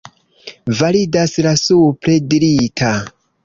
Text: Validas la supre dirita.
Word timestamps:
Validas 0.79 1.37
la 1.49 1.53
supre 1.67 2.19
dirita. 2.33 2.95